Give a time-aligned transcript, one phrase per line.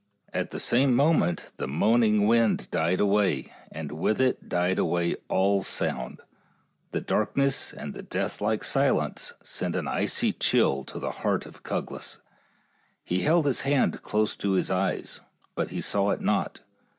[0.33, 5.61] At the same moment the moaning wind died away, and with it died away all
[5.61, 6.21] sound.
[6.91, 12.17] The darkness and the deathlike silence sent an icy chill to the heart of Cuglas.
[13.03, 15.21] He held his hand close to his eyes,
[15.53, 16.61] but he saw it not.